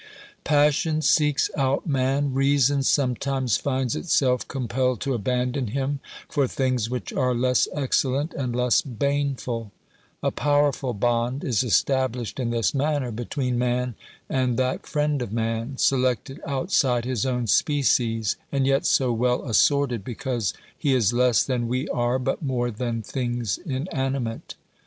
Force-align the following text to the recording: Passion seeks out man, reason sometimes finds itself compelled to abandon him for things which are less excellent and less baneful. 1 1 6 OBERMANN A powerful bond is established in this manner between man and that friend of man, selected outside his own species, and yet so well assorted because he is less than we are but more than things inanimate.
Passion 0.43 1.03
seeks 1.03 1.51
out 1.55 1.85
man, 1.85 2.33
reason 2.33 2.81
sometimes 2.81 3.57
finds 3.57 3.95
itself 3.95 4.47
compelled 4.47 4.99
to 5.01 5.13
abandon 5.13 5.67
him 5.67 5.99
for 6.27 6.47
things 6.47 6.89
which 6.89 7.13
are 7.13 7.35
less 7.35 7.67
excellent 7.71 8.33
and 8.33 8.55
less 8.55 8.81
baneful. 8.81 9.71
1 10.21 10.31
1 10.33 10.33
6 10.33 10.33
OBERMANN 10.33 10.33
A 10.33 10.35
powerful 10.35 10.93
bond 10.95 11.43
is 11.43 11.61
established 11.63 12.39
in 12.39 12.49
this 12.49 12.73
manner 12.73 13.11
between 13.11 13.59
man 13.59 13.93
and 14.27 14.57
that 14.57 14.87
friend 14.87 15.21
of 15.21 15.31
man, 15.31 15.77
selected 15.77 16.41
outside 16.47 17.05
his 17.05 17.23
own 17.23 17.45
species, 17.45 18.37
and 18.51 18.65
yet 18.65 18.87
so 18.87 19.13
well 19.13 19.45
assorted 19.47 20.03
because 20.03 20.55
he 20.75 20.95
is 20.95 21.13
less 21.13 21.43
than 21.43 21.67
we 21.67 21.87
are 21.89 22.17
but 22.17 22.41
more 22.41 22.71
than 22.71 23.03
things 23.03 23.59
inanimate. 23.67 24.55